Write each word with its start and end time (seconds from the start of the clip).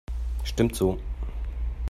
Stimmt 0.43 0.75
so. 0.75 0.97